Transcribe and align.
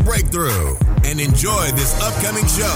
breakthrough 0.00 0.76
and 1.04 1.20
enjoy 1.20 1.70
this 1.72 1.94
upcoming 2.00 2.46
show. 2.46 2.72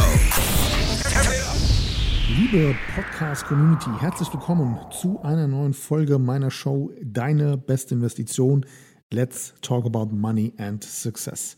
Liebe 2.29 2.75
Podcast-Community, 2.95 3.91
herzlich 3.99 4.33
willkommen 4.33 4.79
zu 4.91 5.21
einer 5.23 5.47
neuen 5.47 5.73
Folge 5.73 6.19
meiner 6.19 6.51
Show 6.51 6.91
Deine 7.03 7.57
beste 7.57 7.95
Investition. 7.95 8.67
Let's 9.13 9.55
talk 9.63 9.87
about 9.87 10.15
money 10.15 10.53
and 10.59 10.83
success. 10.85 11.57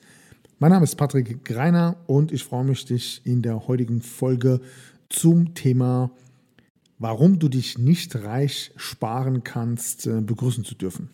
Mein 0.59 0.71
Name 0.71 0.84
ist 0.84 0.97
Patrick 0.97 1.45
Greiner 1.45 1.97
und 2.06 2.33
ich 2.33 2.45
freue 2.45 2.65
mich, 2.65 2.84
dich 2.84 3.23
in 3.25 3.43
der 3.43 3.67
heutigen 3.67 4.03
Folge 4.03 4.61
zum 5.09 5.55
Thema, 5.55 6.11
warum 6.98 7.39
du 7.39 7.48
dich 7.48 7.79
nicht 7.79 8.17
reich 8.17 8.73
sparen 8.77 9.45
kannst, 9.45 10.06
äh, 10.06 10.20
begrüßen 10.20 10.65
zu 10.65 10.75
dürfen. 10.75 11.11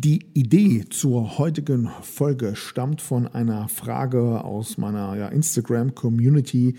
Die 0.00 0.26
Idee 0.32 0.84
zur 0.88 1.38
heutigen 1.38 1.90
Folge 2.02 2.54
stammt 2.54 3.02
von 3.02 3.26
einer 3.26 3.66
Frage 3.66 4.44
aus 4.44 4.78
meiner 4.78 5.16
ja, 5.16 5.26
Instagram-Community, 5.26 6.76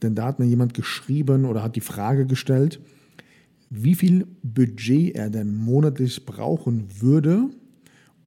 denn 0.00 0.14
da 0.14 0.24
hat 0.24 0.38
mir 0.38 0.46
jemand 0.46 0.72
geschrieben 0.72 1.44
oder 1.44 1.62
hat 1.62 1.76
die 1.76 1.82
Frage 1.82 2.24
gestellt, 2.24 2.80
wie 3.68 3.94
viel 3.94 4.26
Budget 4.42 5.14
er 5.16 5.28
denn 5.28 5.54
monatlich 5.54 6.24
brauchen 6.24 6.88
würde, 6.98 7.50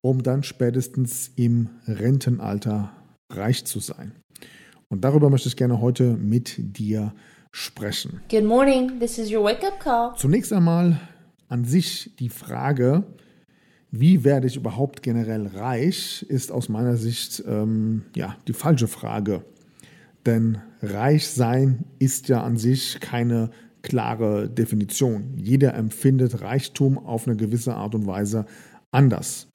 um 0.01 0.21
dann 0.21 0.43
spätestens 0.43 1.31
im 1.35 1.69
Rentenalter 1.87 2.91
reich 3.31 3.65
zu 3.65 3.79
sein. 3.79 4.11
Und 4.89 5.03
darüber 5.03 5.31
möchte 5.31 5.49
ich 5.49 5.57
gerne 5.57 5.81
heute 5.81 6.15
mit 6.15 6.53
dir 6.77 7.15
sprechen. 7.51 8.21
Good 8.29 8.45
morning, 8.45 8.99
this 8.99 9.17
is 9.17 9.31
your 9.31 9.43
wake 9.43 9.65
up 9.65 9.79
call. 9.79 10.11
Zunächst 10.17 10.53
einmal 10.53 10.99
an 11.47 11.65
sich 11.65 12.15
die 12.19 12.29
Frage, 12.29 13.05
wie 13.91 14.23
werde 14.23 14.47
ich 14.47 14.55
überhaupt 14.55 15.01
generell 15.01 15.47
reich, 15.47 16.25
ist 16.29 16.51
aus 16.51 16.69
meiner 16.69 16.97
Sicht 16.97 17.43
ähm, 17.47 18.03
ja, 18.15 18.35
die 18.47 18.53
falsche 18.53 18.87
Frage. 18.87 19.43
Denn 20.25 20.59
reich 20.81 21.27
sein 21.27 21.85
ist 21.97 22.29
ja 22.29 22.43
an 22.43 22.57
sich 22.57 22.99
keine 22.99 23.49
klare 23.81 24.49
Definition. 24.49 25.33
Jeder 25.37 25.73
empfindet 25.73 26.41
Reichtum 26.41 26.97
auf 26.97 27.27
eine 27.27 27.37
gewisse 27.37 27.75
Art 27.75 27.95
und 27.95 28.05
Weise 28.05 28.45
anders. 28.91 29.47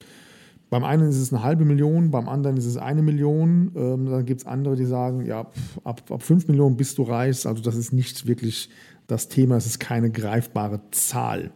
Beim 0.69 0.83
einen 0.83 1.07
ist 1.07 1.19
es 1.19 1.31
eine 1.31 1.43
halbe 1.43 1.63
Million, 1.63 2.11
beim 2.11 2.27
anderen 2.27 2.57
ist 2.57 2.65
es 2.65 2.75
eine 2.75 3.03
Million. 3.03 3.71
Ähm, 3.75 4.07
dann 4.07 4.25
gibt 4.25 4.41
es 4.41 4.47
andere, 4.47 4.75
die 4.75 4.85
sagen, 4.85 5.25
ja, 5.25 5.47
ab, 5.83 6.01
ab 6.09 6.23
fünf 6.23 6.47
Millionen 6.47 6.75
bist 6.75 6.97
du 6.97 7.03
reich. 7.03 7.45
Also 7.45 7.61
das 7.61 7.75
ist 7.75 7.93
nicht 7.93 8.27
wirklich 8.27 8.69
das 9.07 9.27
Thema, 9.27 9.57
es 9.57 9.67
ist 9.67 9.79
keine 9.79 10.09
greifbare 10.09 10.81
Zahl. 10.91 11.51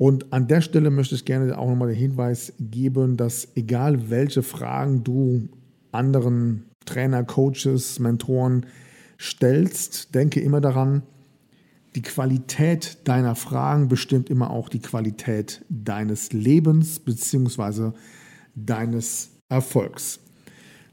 Und 0.00 0.32
an 0.32 0.48
der 0.48 0.62
Stelle 0.62 0.88
möchte 0.88 1.14
ich 1.14 1.26
gerne 1.26 1.58
auch 1.58 1.68
nochmal 1.68 1.88
den 1.88 1.98
Hinweis 1.98 2.54
geben, 2.58 3.18
dass 3.18 3.48
egal 3.54 4.08
welche 4.08 4.42
Fragen 4.42 5.04
du 5.04 5.50
anderen 5.92 6.64
Trainer, 6.86 7.22
Coaches, 7.22 7.98
Mentoren 7.98 8.64
stellst, 9.20 10.14
denke 10.14 10.40
immer 10.40 10.62
daran, 10.62 11.02
die 11.96 12.00
Qualität 12.00 12.96
deiner 13.04 13.34
Fragen 13.34 13.88
bestimmt 13.88 14.30
immer 14.30 14.48
auch 14.48 14.70
die 14.70 14.78
Qualität 14.78 15.66
deines 15.68 16.32
Lebens 16.32 16.98
bzw. 16.98 17.90
deines 18.54 19.32
Erfolgs. 19.50 20.20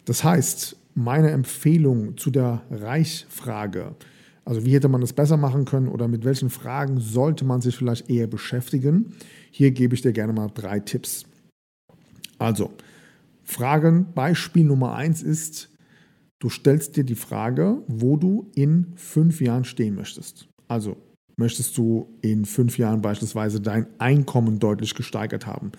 Das 0.03 0.25
heißt, 0.25 0.75
meine 0.95 1.31
Empfehlung 1.31 2.17
zu 2.17 2.29
der 2.29 2.61
Reichfrage, 2.69 3.95
also 4.47 4.65
wie 4.65 4.73
hätte 4.73 4.87
man 4.87 5.01
es 5.01 5.11
besser 5.11 5.35
machen 5.35 5.65
können 5.65 5.89
oder 5.89 6.07
mit 6.07 6.23
welchen 6.23 6.49
Fragen 6.49 7.01
sollte 7.01 7.43
man 7.43 7.59
sich 7.59 7.75
vielleicht 7.75 8.09
eher 8.09 8.27
beschäftigen? 8.27 9.13
Hier 9.51 9.71
gebe 9.71 9.93
ich 9.93 10.03
dir 10.03 10.13
gerne 10.13 10.31
mal 10.31 10.47
drei 10.47 10.79
Tipps. 10.79 11.25
Also, 12.39 12.71
Fragen, 13.43 14.13
Beispiel 14.13 14.63
Nummer 14.63 14.95
eins 14.95 15.21
ist, 15.21 15.69
du 16.39 16.47
stellst 16.47 16.95
dir 16.95 17.03
die 17.03 17.15
Frage, 17.15 17.83
wo 17.87 18.15
du 18.15 18.49
in 18.55 18.93
fünf 18.95 19.41
Jahren 19.41 19.65
stehen 19.65 19.95
möchtest. 19.95 20.47
Also, 20.69 20.95
möchtest 21.35 21.77
du 21.77 22.07
in 22.21 22.45
fünf 22.45 22.77
Jahren 22.77 23.01
beispielsweise 23.01 23.59
dein 23.59 23.87
Einkommen 23.97 24.59
deutlich 24.59 24.95
gesteigert 24.95 25.45
haben? 25.45 25.73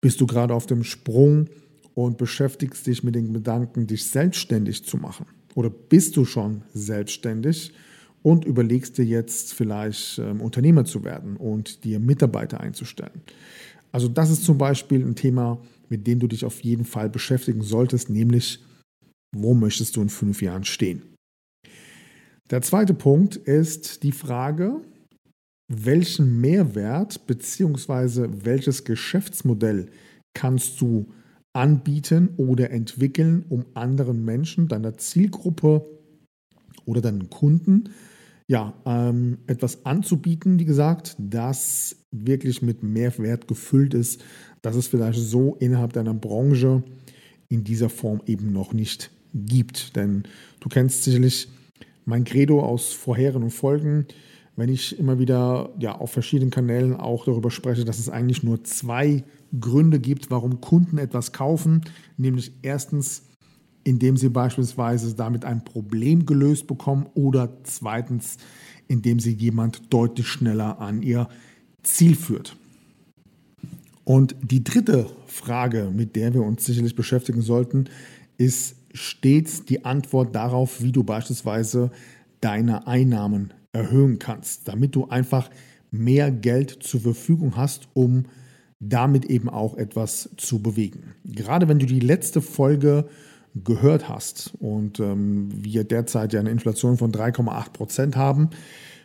Bist 0.00 0.20
du 0.20 0.26
gerade 0.26 0.54
auf 0.54 0.66
dem 0.66 0.82
Sprung 0.82 1.46
und 1.94 2.18
beschäftigst 2.18 2.84
dich 2.84 3.04
mit 3.04 3.14
den 3.14 3.32
Gedanken, 3.32 3.86
dich 3.86 4.06
selbstständig 4.06 4.84
zu 4.84 4.96
machen? 4.96 5.26
Oder 5.54 5.70
bist 5.70 6.16
du 6.16 6.24
schon 6.24 6.62
selbstständig 6.74 7.72
und 8.22 8.44
überlegst 8.44 8.98
dir 8.98 9.04
jetzt 9.04 9.54
vielleicht 9.54 10.18
ähm, 10.18 10.40
Unternehmer 10.40 10.84
zu 10.84 11.04
werden 11.04 11.36
und 11.36 11.84
dir 11.84 11.98
Mitarbeiter 11.98 12.60
einzustellen. 12.60 13.22
Also 13.90 14.08
das 14.08 14.30
ist 14.30 14.44
zum 14.44 14.58
Beispiel 14.58 15.04
ein 15.04 15.16
Thema, 15.16 15.58
mit 15.88 16.06
dem 16.06 16.18
du 16.18 16.26
dich 16.26 16.44
auf 16.44 16.60
jeden 16.60 16.84
Fall 16.84 17.10
beschäftigen 17.10 17.62
solltest, 17.62 18.08
nämlich 18.08 18.60
wo 19.34 19.54
möchtest 19.54 19.96
du 19.96 20.02
in 20.02 20.08
fünf 20.08 20.42
Jahren 20.42 20.64
stehen. 20.64 21.02
Der 22.50 22.62
zweite 22.62 22.94
Punkt 22.94 23.36
ist 23.36 24.02
die 24.02 24.12
Frage, 24.12 24.80
welchen 25.68 26.40
Mehrwert 26.40 27.26
bzw. 27.26 28.28
welches 28.44 28.84
Geschäftsmodell 28.84 29.86
kannst 30.34 30.80
du 30.80 31.06
anbieten 31.54 32.30
oder 32.36 32.70
entwickeln, 32.70 33.44
um 33.48 33.64
anderen 33.74 34.24
Menschen, 34.24 34.68
deiner 34.68 34.96
Zielgruppe 34.96 35.86
oder 36.84 37.00
deinen 37.00 37.30
Kunden 37.30 37.90
ja, 38.52 38.74
ähm, 38.84 39.38
etwas 39.46 39.86
anzubieten, 39.86 40.58
wie 40.58 40.66
gesagt, 40.66 41.16
das 41.18 41.96
wirklich 42.10 42.60
mit 42.60 42.82
Mehrwert 42.82 43.48
gefüllt 43.48 43.94
ist, 43.94 44.22
dass 44.60 44.76
es 44.76 44.88
vielleicht 44.88 45.18
so 45.18 45.56
innerhalb 45.58 45.94
deiner 45.94 46.12
Branche 46.12 46.82
in 47.48 47.64
dieser 47.64 47.88
Form 47.88 48.20
eben 48.26 48.52
noch 48.52 48.74
nicht 48.74 49.10
gibt. 49.32 49.96
Denn 49.96 50.24
du 50.60 50.68
kennst 50.68 51.02
sicherlich 51.02 51.48
mein 52.04 52.24
Credo 52.24 52.62
aus 52.62 52.92
vorherigen 52.92 53.48
Folgen, 53.48 54.04
wenn 54.54 54.68
ich 54.68 54.98
immer 54.98 55.18
wieder 55.18 55.70
ja, 55.78 55.96
auf 55.96 56.10
verschiedenen 56.10 56.50
Kanälen 56.50 56.94
auch 56.94 57.24
darüber 57.24 57.50
spreche, 57.50 57.86
dass 57.86 57.98
es 57.98 58.10
eigentlich 58.10 58.42
nur 58.42 58.64
zwei 58.64 59.24
Gründe 59.58 59.98
gibt, 59.98 60.30
warum 60.30 60.60
Kunden 60.60 60.98
etwas 60.98 61.32
kaufen. 61.32 61.80
Nämlich 62.18 62.52
erstens 62.60 63.22
indem 63.84 64.16
sie 64.16 64.28
beispielsweise 64.28 65.14
damit 65.14 65.44
ein 65.44 65.64
Problem 65.64 66.26
gelöst 66.26 66.66
bekommen 66.66 67.06
oder 67.14 67.58
zweitens, 67.64 68.36
indem 68.88 69.18
sie 69.20 69.32
jemand 69.32 69.92
deutlich 69.92 70.28
schneller 70.28 70.80
an 70.80 71.02
ihr 71.02 71.28
Ziel 71.82 72.14
führt. 72.14 72.56
Und 74.04 74.34
die 74.42 74.64
dritte 74.64 75.06
Frage, 75.26 75.90
mit 75.94 76.16
der 76.16 76.34
wir 76.34 76.42
uns 76.42 76.64
sicherlich 76.64 76.96
beschäftigen 76.96 77.42
sollten, 77.42 77.84
ist 78.36 78.76
stets 78.92 79.64
die 79.64 79.84
Antwort 79.84 80.34
darauf, 80.34 80.82
wie 80.82 80.92
du 80.92 81.04
beispielsweise 81.04 81.90
deine 82.40 82.86
Einnahmen 82.86 83.54
erhöhen 83.72 84.18
kannst, 84.18 84.68
damit 84.68 84.94
du 84.94 85.08
einfach 85.08 85.50
mehr 85.90 86.30
Geld 86.30 86.82
zur 86.82 87.00
Verfügung 87.00 87.56
hast, 87.56 87.88
um 87.94 88.24
damit 88.80 89.26
eben 89.26 89.48
auch 89.48 89.76
etwas 89.76 90.30
zu 90.36 90.60
bewegen. 90.60 91.14
Gerade 91.24 91.68
wenn 91.68 91.78
du 91.78 91.86
die 91.86 92.00
letzte 92.00 92.42
Folge 92.42 93.08
gehört 93.54 94.08
hast 94.08 94.52
und 94.58 94.98
ähm, 95.00 95.48
wir 95.52 95.84
derzeit 95.84 96.32
ja 96.32 96.40
eine 96.40 96.50
Inflation 96.50 96.96
von 96.96 97.12
3,8 97.12 97.72
Prozent 97.72 98.16
haben, 98.16 98.50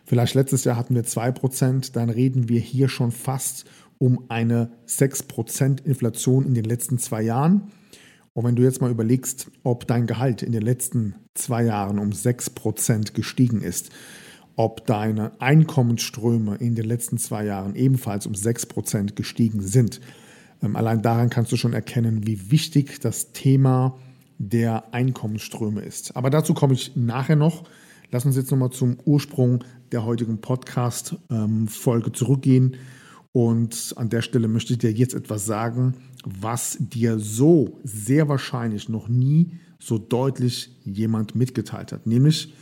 vielleicht 0.06 0.36
letztes 0.36 0.64
Jahr 0.64 0.78
hatten 0.78 0.96
wir 0.96 1.04
2 1.04 1.32
Prozent, 1.32 1.96
dann 1.96 2.10
reden 2.10 2.48
wir 2.50 2.60
hier 2.60 2.88
schon 2.88 3.12
fast 3.12 3.66
um 3.98 4.26
eine 4.30 4.72
6 4.86 5.24
Prozent 5.24 5.82
Inflation 5.82 6.46
in 6.46 6.54
den 6.54 6.66
letzten 6.66 6.98
zwei 6.98 7.24
Jahren. 7.24 7.72
Und 8.34 8.46
wenn 8.46 8.56
du 8.56 8.62
jetzt 8.64 8.80
mal 8.82 8.92
überlegst, 8.92 9.50
ob 9.64 9.88
dein 9.88 10.06
Gehalt 10.06 10.44
in 10.44 10.52
den 10.52 10.62
letzten 10.62 11.16
zwei 11.34 11.64
Jahren 11.64 11.98
um 11.98 12.12
6 12.12 12.52
Prozent 12.52 13.16
gestiegen 13.16 13.62
ist, 13.62 13.90
ob 14.56 14.86
deine 14.86 15.32
Einkommensströme 15.42 16.56
in 16.56 16.76
den 16.76 16.86
letzten 16.86 17.18
zwei 17.18 17.46
Jahren 17.46 17.76
ebenfalls 17.76 18.28
um 18.28 18.36
6 18.36 18.68
Prozent 18.68 19.16
gestiegen 19.16 19.62
sind, 19.62 20.00
ähm, 20.62 20.76
allein 20.76 21.02
daran 21.02 21.30
kannst 21.30 21.52
du 21.52 21.58
schon 21.58 21.74
erkennen, 21.74 22.26
wie 22.26 22.52
wichtig 22.52 23.00
das 23.00 23.34
Thema 23.34 23.98
ist 23.98 24.07
der 24.38 24.94
Einkommensströme 24.94 25.82
ist. 25.82 26.16
Aber 26.16 26.30
dazu 26.30 26.54
komme 26.54 26.74
ich 26.74 26.96
nachher 26.96 27.36
noch. 27.36 27.64
Lass 28.12 28.26
uns 28.26 28.36
jetzt 28.36 28.52
nochmal 28.52 28.72
zum 28.72 28.98
Ursprung 29.06 29.64
der 29.92 30.06
heutigen 30.06 30.40
Podcast-Folge 30.40 32.12
zurückgehen. 32.12 32.78
Und 33.32 33.94
an 33.98 34.10
der 34.10 34.22
Stelle 34.22 34.48
möchte 34.48 34.74
ich 34.74 34.80
dir 34.80 34.92
jetzt 34.92 35.14
etwas 35.14 35.46
sagen, 35.46 35.96
was 36.24 36.78
dir 36.80 37.20
so 37.20 37.80
sehr 37.84 38.30
wahrscheinlich 38.30 38.90
noch 38.90 39.08
nie 39.08 39.52
so 39.80 39.98
deutlich 39.98 40.72
jemand 40.84 41.36
mitgeteilt 41.36 41.92
hat. 41.92 42.08
Nämlich, 42.08 42.54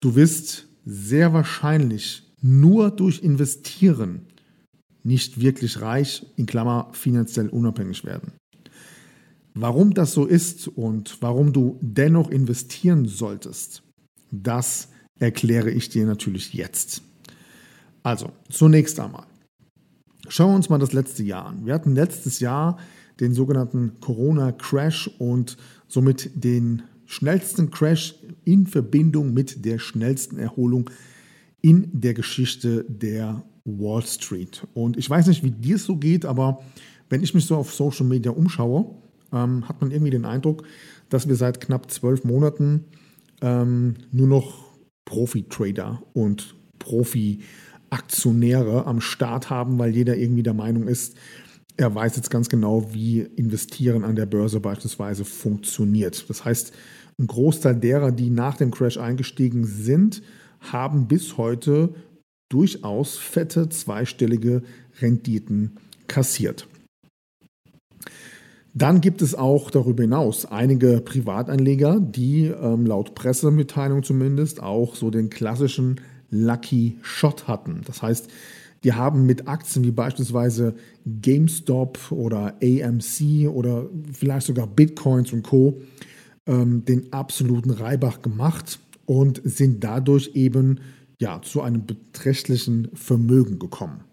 du 0.00 0.14
wirst 0.14 0.68
sehr 0.84 1.32
wahrscheinlich 1.32 2.22
nur 2.40 2.90
durch 2.90 3.22
Investieren 3.22 4.26
nicht 5.02 5.40
wirklich 5.40 5.80
reich, 5.80 6.26
in 6.36 6.46
Klammer 6.46 6.90
finanziell 6.92 7.48
unabhängig 7.48 8.04
werden. 8.04 8.32
Warum 9.54 9.94
das 9.94 10.12
so 10.12 10.26
ist 10.26 10.68
und 10.68 11.18
warum 11.20 11.52
du 11.52 11.78
dennoch 11.80 12.30
investieren 12.30 13.06
solltest, 13.06 13.82
das 14.30 14.88
erkläre 15.18 15.70
ich 15.70 15.88
dir 15.88 16.06
natürlich 16.06 16.54
jetzt. 16.54 17.02
Also, 18.02 18.30
zunächst 18.48 18.98
einmal. 19.00 19.26
Schauen 20.28 20.52
wir 20.52 20.56
uns 20.56 20.68
mal 20.68 20.78
das 20.78 20.92
letzte 20.92 21.22
Jahr 21.22 21.46
an. 21.46 21.66
Wir 21.66 21.74
hatten 21.74 21.94
letztes 21.94 22.40
Jahr 22.40 22.78
den 23.18 23.34
sogenannten 23.34 24.00
Corona-Crash 24.00 25.10
und 25.18 25.56
somit 25.88 26.30
den 26.34 26.82
schnellsten 27.04 27.70
Crash 27.70 28.14
in 28.44 28.66
Verbindung 28.66 29.34
mit 29.34 29.64
der 29.64 29.78
schnellsten 29.78 30.38
Erholung 30.38 30.88
in 31.60 31.88
der 31.92 32.14
Geschichte 32.14 32.84
der 32.88 33.42
Wall 33.64 34.02
Street. 34.02 34.66
Und 34.72 34.96
ich 34.96 35.10
weiß 35.10 35.26
nicht, 35.26 35.42
wie 35.42 35.50
dir 35.50 35.76
es 35.76 35.84
so 35.84 35.96
geht, 35.96 36.24
aber 36.24 36.62
wenn 37.08 37.22
ich 37.22 37.34
mich 37.34 37.44
so 37.44 37.56
auf 37.56 37.74
Social 37.74 38.06
Media 38.06 38.30
umschaue, 38.30 38.94
ähm, 39.32 39.68
hat 39.68 39.80
man 39.80 39.90
irgendwie 39.90 40.10
den 40.10 40.24
Eindruck, 40.24 40.64
dass 41.08 41.28
wir 41.28 41.36
seit 41.36 41.60
knapp 41.60 41.90
zwölf 41.90 42.24
Monaten 42.24 42.84
ähm, 43.40 43.94
nur 44.12 44.28
noch 44.28 44.70
Profi-Trader 45.04 46.02
und 46.12 46.54
Profi-Aktionäre 46.78 48.86
am 48.86 49.00
Start 49.00 49.50
haben, 49.50 49.78
weil 49.78 49.94
jeder 49.94 50.16
irgendwie 50.16 50.42
der 50.42 50.54
Meinung 50.54 50.88
ist, 50.88 51.16
er 51.76 51.94
weiß 51.94 52.16
jetzt 52.16 52.30
ganz 52.30 52.48
genau, 52.48 52.92
wie 52.92 53.20
Investieren 53.20 54.04
an 54.04 54.16
der 54.16 54.26
Börse 54.26 54.60
beispielsweise 54.60 55.24
funktioniert. 55.24 56.28
Das 56.28 56.44
heißt, 56.44 56.72
ein 57.18 57.26
Großteil 57.26 57.76
derer, 57.76 58.12
die 58.12 58.30
nach 58.30 58.56
dem 58.56 58.70
Crash 58.70 58.98
eingestiegen 58.98 59.64
sind, 59.64 60.22
haben 60.60 61.08
bis 61.08 61.36
heute 61.36 61.94
durchaus 62.50 63.16
fette 63.16 63.68
zweistellige 63.68 64.62
Renditen 65.00 65.78
kassiert. 66.08 66.66
Dann 68.72 69.00
gibt 69.00 69.20
es 69.20 69.34
auch 69.34 69.70
darüber 69.70 70.02
hinaus 70.02 70.46
einige 70.46 71.00
Privatanleger, 71.00 71.98
die 72.00 72.46
ähm, 72.46 72.86
laut 72.86 73.14
Pressemitteilung 73.14 74.02
zumindest 74.02 74.62
auch 74.62 74.94
so 74.94 75.10
den 75.10 75.28
klassischen 75.28 76.00
Lucky 76.30 76.98
Shot 77.02 77.48
hatten. 77.48 77.82
Das 77.86 78.02
heißt, 78.02 78.28
die 78.84 78.92
haben 78.92 79.26
mit 79.26 79.48
Aktien 79.48 79.84
wie 79.84 79.90
beispielsweise 79.90 80.74
GameStop 81.04 82.12
oder 82.12 82.54
AMC 82.62 83.48
oder 83.48 83.86
vielleicht 84.12 84.46
sogar 84.46 84.66
Bitcoins 84.66 85.32
und 85.32 85.42
Co. 85.42 85.80
Ähm, 86.46 86.84
den 86.84 87.12
absoluten 87.12 87.70
Reibach 87.70 88.22
gemacht 88.22 88.78
und 89.04 89.42
sind 89.44 89.84
dadurch 89.84 90.30
eben 90.34 90.80
ja, 91.18 91.42
zu 91.42 91.60
einem 91.60 91.84
beträchtlichen 91.84 92.88
Vermögen 92.94 93.58
gekommen. 93.58 94.04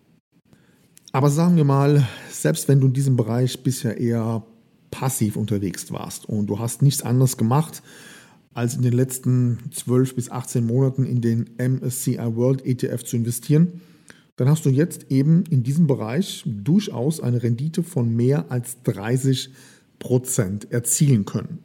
Aber 1.18 1.32
sagen 1.32 1.56
wir 1.56 1.64
mal, 1.64 2.08
selbst 2.30 2.68
wenn 2.68 2.80
du 2.80 2.86
in 2.86 2.94
diesem 2.94 3.16
Bereich 3.16 3.64
bisher 3.64 3.98
eher 3.98 4.46
passiv 4.92 5.36
unterwegs 5.36 5.92
warst 5.92 6.30
und 6.30 6.46
du 6.46 6.60
hast 6.60 6.84
nichts 6.84 7.02
anderes 7.02 7.38
gemacht, 7.38 7.82
als 8.54 8.76
in 8.76 8.84
den 8.84 8.94
letzten 8.94 9.58
12 9.72 10.14
bis 10.14 10.30
18 10.30 10.64
Monaten 10.64 11.08
in 11.08 11.22
den 11.22 11.50
MSCI 11.58 12.20
World 12.36 12.64
ETF 12.64 13.04
zu 13.04 13.18
investieren, 13.18 13.82
dann 14.36 14.48
hast 14.48 14.64
du 14.68 14.70
jetzt 14.70 15.08
eben 15.10 15.44
in 15.50 15.64
diesem 15.64 15.88
Bereich 15.88 16.44
durchaus 16.46 17.20
eine 17.20 17.42
Rendite 17.42 17.82
von 17.82 18.16
mehr 18.16 18.52
als 18.52 18.84
30 18.84 19.50
Prozent 19.98 20.72
erzielen 20.72 21.26
können. 21.26 21.64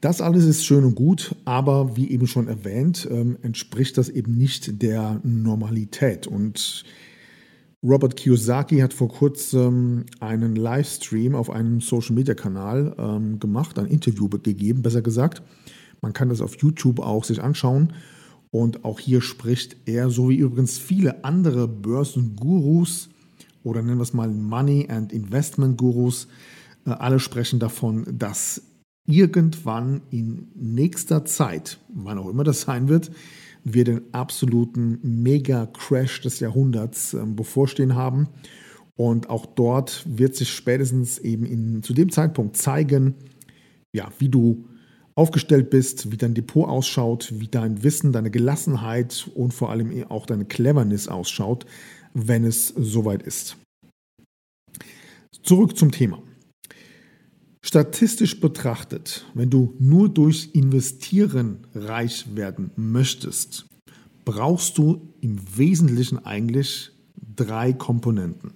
Das 0.00 0.22
alles 0.22 0.46
ist 0.46 0.64
schön 0.64 0.84
und 0.84 0.94
gut, 0.94 1.34
aber 1.44 1.98
wie 1.98 2.08
eben 2.08 2.26
schon 2.26 2.48
erwähnt, 2.48 3.06
ähm, 3.10 3.36
entspricht 3.42 3.98
das 3.98 4.08
eben 4.08 4.38
nicht 4.38 4.80
der 4.80 5.20
Normalität. 5.22 6.26
Und 6.26 6.86
Robert 7.86 8.16
Kiyosaki 8.16 8.78
hat 8.78 8.92
vor 8.92 9.08
kurzem 9.08 10.06
einen 10.18 10.56
Livestream 10.56 11.36
auf 11.36 11.50
einem 11.50 11.80
Social-Media-Kanal 11.80 12.96
ähm, 12.98 13.38
gemacht, 13.38 13.78
ein 13.78 13.86
Interview 13.86 14.28
gegeben, 14.28 14.82
besser 14.82 15.02
gesagt. 15.02 15.42
Man 16.00 16.12
kann 16.12 16.28
das 16.28 16.40
auf 16.40 16.56
YouTube 16.56 16.98
auch 16.98 17.22
sich 17.22 17.40
anschauen. 17.42 17.92
Und 18.50 18.84
auch 18.84 18.98
hier 18.98 19.20
spricht 19.20 19.76
er, 19.86 20.10
so 20.10 20.30
wie 20.30 20.36
übrigens 20.36 20.78
viele 20.78 21.24
andere 21.24 21.68
Börsengurus 21.68 23.08
oder 23.62 23.82
nennen 23.82 23.98
wir 23.98 24.02
es 24.02 24.14
mal 24.14 24.30
Money- 24.30 24.88
and 24.88 25.12
Investment-Gurus, 25.12 26.28
äh, 26.86 26.90
alle 26.90 27.20
sprechen 27.20 27.58
davon, 27.58 28.04
dass 28.18 28.62
irgendwann 29.06 30.02
in 30.10 30.48
nächster 30.54 31.24
Zeit, 31.24 31.78
wann 31.88 32.18
auch 32.18 32.28
immer 32.28 32.44
das 32.44 32.62
sein 32.62 32.88
wird, 32.88 33.10
wir 33.68 33.82
den 33.82 34.14
absoluten 34.14 35.00
Mega-Crash 35.02 36.20
des 36.20 36.38
Jahrhunderts 36.38 37.14
äh, 37.14 37.24
bevorstehen 37.26 37.96
haben. 37.96 38.28
Und 38.94 39.28
auch 39.28 39.44
dort 39.44 40.04
wird 40.06 40.36
sich 40.36 40.50
spätestens 40.50 41.18
eben 41.18 41.44
in, 41.44 41.82
zu 41.82 41.92
dem 41.92 42.10
Zeitpunkt 42.10 42.56
zeigen, 42.56 43.14
ja, 43.92 44.08
wie 44.18 44.28
du 44.28 44.64
aufgestellt 45.16 45.68
bist, 45.70 46.12
wie 46.12 46.16
dein 46.16 46.34
Depot 46.34 46.68
ausschaut, 46.68 47.32
wie 47.38 47.48
dein 47.48 47.82
Wissen, 47.82 48.12
deine 48.12 48.30
Gelassenheit 48.30 49.28
und 49.34 49.52
vor 49.52 49.70
allem 49.70 50.04
auch 50.10 50.26
deine 50.26 50.44
Cleverness 50.44 51.08
ausschaut, 51.08 51.66
wenn 52.14 52.44
es 52.44 52.68
soweit 52.68 53.22
ist. 53.22 53.56
Zurück 55.42 55.76
zum 55.76 55.90
Thema. 55.90 56.22
Statistisch 57.66 58.38
betrachtet, 58.38 59.26
wenn 59.34 59.50
du 59.50 59.74
nur 59.80 60.08
durch 60.08 60.50
Investieren 60.52 61.66
reich 61.74 62.36
werden 62.36 62.70
möchtest, 62.76 63.66
brauchst 64.24 64.78
du 64.78 65.12
im 65.20 65.36
Wesentlichen 65.58 66.24
eigentlich 66.24 66.92
drei 67.34 67.72
Komponenten. 67.72 68.52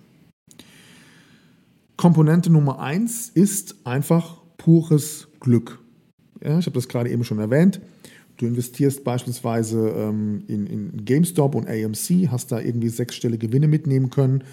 Komponente 1.97 2.51
Nummer 2.51 2.79
eins 2.79 3.31
ist 3.31 3.85
einfach 3.85 4.43
pures 4.59 5.27
Glück. 5.41 5.81
Ja, 6.41 6.61
ich 6.61 6.67
habe 6.67 6.75
das 6.75 6.87
gerade 6.87 7.11
eben 7.11 7.25
schon 7.25 7.41
erwähnt. 7.41 7.81
Du 8.40 8.46
investierst 8.46 9.04
beispielsweise 9.04 9.90
ähm, 9.90 10.44
in, 10.48 10.66
in 10.66 11.04
GameStop 11.04 11.54
und 11.54 11.69
AMC, 11.69 12.31
hast 12.31 12.52
da 12.52 12.58
irgendwie 12.58 12.88
sechsstellige 12.88 13.48
Gewinne 13.48 13.69
mitnehmen 13.69 14.10
können 14.10 14.44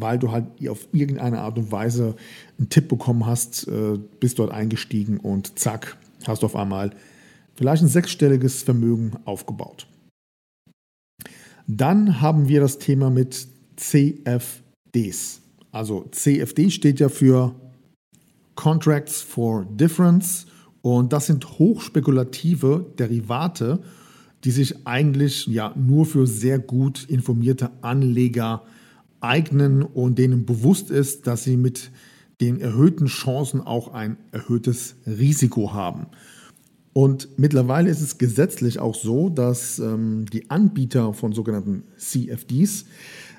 weil 0.00 0.18
du 0.18 0.32
halt 0.32 0.46
auf 0.68 0.88
irgendeine 0.92 1.40
Art 1.40 1.58
und 1.58 1.70
Weise 1.70 2.16
einen 2.58 2.68
Tipp 2.68 2.88
bekommen 2.88 3.26
hast, 3.26 3.68
äh, 3.68 3.98
bist 4.20 4.38
dort 4.38 4.50
eingestiegen 4.50 5.18
und 5.18 5.58
zack, 5.58 5.96
hast 6.26 6.42
du 6.42 6.46
auf 6.46 6.56
einmal 6.56 6.90
vielleicht 7.54 7.82
ein 7.82 7.88
sechsstelliges 7.88 8.62
Vermögen 8.62 9.12
aufgebaut. 9.24 9.86
Dann 11.66 12.20
haben 12.20 12.48
wir 12.48 12.60
das 12.60 12.78
Thema 12.78 13.10
mit 13.10 13.46
CFDs. 13.76 15.40
Also 15.72 16.06
CFD 16.10 16.70
steht 16.70 17.00
ja 17.00 17.08
für 17.08 17.54
Contracts 18.54 19.22
for 19.22 19.64
Difference 19.64 20.46
und 20.84 21.14
das 21.14 21.24
sind 21.24 21.58
hochspekulative 21.58 22.84
Derivate, 22.98 23.78
die 24.44 24.50
sich 24.50 24.86
eigentlich 24.86 25.46
ja 25.46 25.72
nur 25.74 26.04
für 26.04 26.26
sehr 26.26 26.58
gut 26.58 27.06
informierte 27.08 27.70
Anleger 27.80 28.64
eignen 29.18 29.82
und 29.82 30.18
denen 30.18 30.44
bewusst 30.44 30.90
ist, 30.90 31.26
dass 31.26 31.42
sie 31.42 31.56
mit 31.56 31.90
den 32.42 32.60
erhöhten 32.60 33.06
Chancen 33.06 33.62
auch 33.62 33.94
ein 33.94 34.18
erhöhtes 34.30 34.96
Risiko 35.06 35.72
haben. 35.72 36.08
Und 36.92 37.30
mittlerweile 37.38 37.88
ist 37.88 38.02
es 38.02 38.18
gesetzlich 38.18 38.78
auch 38.78 38.94
so, 38.94 39.30
dass 39.30 39.78
ähm, 39.78 40.26
die 40.30 40.50
Anbieter 40.50 41.14
von 41.14 41.32
sogenannten 41.32 41.84
CFDs, 41.96 42.84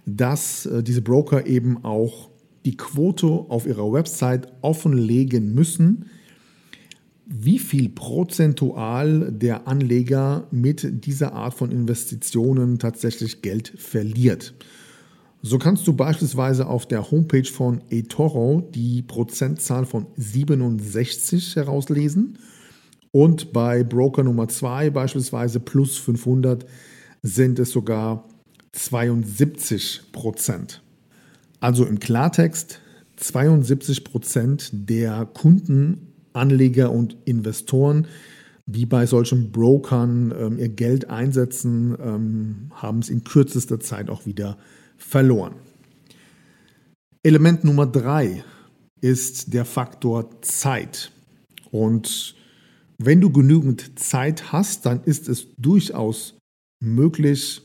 dass 0.08 0.66
äh, 0.66 0.82
diese 0.82 1.04
Broker 1.04 1.46
eben 1.46 1.86
auch 1.86 2.32
die 2.66 2.76
Quote 2.76 3.28
auf 3.28 3.68
ihrer 3.68 3.94
Website 3.94 4.52
offenlegen 4.62 5.54
müssen, 5.54 6.06
wie 7.26 7.60
viel 7.60 7.90
prozentual 7.90 9.32
der 9.32 9.68
Anleger 9.68 10.48
mit 10.52 11.06
dieser 11.06 11.34
Art 11.34 11.56
von 11.56 11.72
Investitionen 11.72 12.78
tatsächlich 12.78 13.42
Geld 13.42 13.74
verliert. 13.78 14.54
So 15.42 15.60
kannst 15.60 15.88
du 15.88 15.94
beispielsweise 15.94 16.68
auf 16.68 16.88
der 16.88 17.12
Homepage 17.12 17.46
von 17.46 17.82
eToro 17.90 18.68
die 18.74 19.02
Prozentzahl 19.02 19.86
von 19.86 20.08
67 20.16 21.56
herauslesen 21.56 22.38
und 23.12 23.54
bei 23.54 23.84
Broker 23.84 24.24
Nummer 24.24 24.48
2 24.48 24.90
beispielsweise 24.90 25.60
plus 25.60 25.98
500 25.98 26.66
sind 27.22 27.60
es 27.60 27.72
sogar 27.72 28.28
72 28.72 30.12
Prozent. 30.12 30.82
Also 31.60 31.86
im 31.86 32.00
Klartext 32.00 32.82
72 33.16 34.04
Prozent 34.04 34.70
der 34.74 35.26
Kunden, 35.26 36.15
Anleger 36.36 36.92
und 36.92 37.18
Investoren, 37.26 38.08
die 38.66 38.86
bei 38.86 39.06
solchen 39.06 39.52
Brokern 39.52 40.34
ähm, 40.38 40.60
ihr 40.60 40.70
Geld 40.70 41.10
einsetzen, 41.10 41.96
ähm, 42.02 42.72
haben 42.72 43.00
es 43.00 43.10
in 43.10 43.24
kürzester 43.24 43.80
Zeit 43.80 44.10
auch 44.10 44.26
wieder 44.26 44.58
verloren. 44.98 45.54
Element 47.24 47.64
Nummer 47.64 47.86
drei 47.86 48.44
ist 49.02 49.54
der 49.54 49.66
Faktor 49.66 50.42
Zeit. 50.42 51.12
Und 51.72 52.36
wenn 52.98 53.22
du 53.22 53.30
genügend 53.30 54.00
Zeit 54.00 54.52
hast, 54.52 54.86
dann 54.86 55.04
ist 55.04 55.28
es 55.28 55.48
durchaus 55.58 56.38
möglich, 56.80 57.62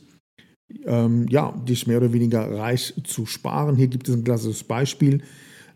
ähm, 0.84 1.26
ja, 1.28 1.52
dich 1.52 1.86
mehr 1.86 1.98
oder 1.98 2.12
weniger 2.12 2.50
reich 2.50 2.94
zu 3.04 3.26
sparen. 3.26 3.76
Hier 3.76 3.88
gibt 3.88 4.08
es 4.08 4.14
ein 4.14 4.24
klassisches 4.24 4.64
Beispiel. 4.64 5.22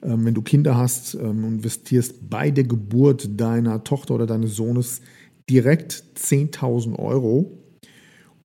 Ähm, 0.04 0.24
wenn 0.24 0.34
du 0.34 0.42
Kinder 0.42 0.76
hast, 0.76 1.14
ähm, 1.14 1.44
investierst 1.44 2.28
bei 2.28 2.50
der 2.50 2.64
Geburt 2.64 3.40
deiner 3.40 3.82
Tochter 3.84 4.14
oder 4.14 4.26
deines 4.26 4.54
Sohnes 4.54 5.00
direkt 5.48 6.04
10.000 6.16 6.98
Euro 6.98 7.58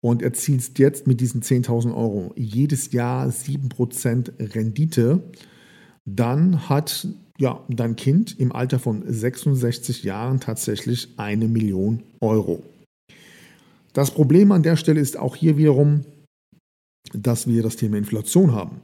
und 0.02 0.22
erzielst 0.22 0.80
jetzt 0.80 1.08
mit 1.08 1.20
diesen 1.20 1.42
10.000 1.42 1.96
Euro 1.96 2.34
jedes 2.36 2.92
Jahr 2.92 3.28
7% 3.28 4.56
Rendite, 4.56 5.22
dann 6.06 6.70
hat 6.70 7.08
ja, 7.38 7.64
dein 7.70 7.96
Kind 7.96 8.38
im 8.38 8.52
Alter 8.52 8.80
von 8.80 9.04
66 9.06 10.04
Jahren 10.04 10.40
tatsächlich 10.40 11.10
eine 11.18 11.48
Million 11.48 12.04
Euro. 12.20 12.64
Das 13.94 14.12
Problem 14.12 14.52
an 14.52 14.64
der 14.64 14.76
Stelle 14.76 15.00
ist 15.00 15.18
auch 15.18 15.36
hier 15.36 15.58
wiederum, 15.58 16.04
dass 17.14 17.48
wir 17.48 17.64
das 17.64 17.78
Thema 17.78 17.98
Inflation 17.98 18.52
haben. 18.52 18.82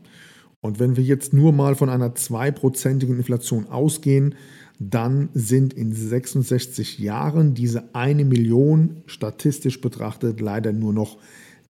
Und 0.65 0.79
wenn 0.79 0.97
wir 0.97 1.03
jetzt 1.03 1.31
nur 1.31 1.51
mal 1.51 1.75
von 1.75 1.89
einer 1.89 2.15
zweiprozentigen 2.15 3.17
Inflation 3.17 3.67
ausgehen, 3.67 4.33
dann 4.79 5.29
sind 5.35 5.73
in 5.73 5.93
66 5.93 6.97
Jahren 6.97 7.53
diese 7.53 7.93
eine 7.93 8.25
Million 8.25 9.03
statistisch 9.05 9.79
betrachtet 9.79 10.41
leider 10.41 10.73
nur 10.73 10.91
noch 10.91 11.17